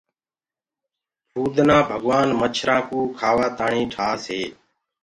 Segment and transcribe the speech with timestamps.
[1.31, 2.69] ڀمڀڻيو ڀگوآن مڇر
[3.19, 4.43] کآوآ تآڻي ٺآس هي۔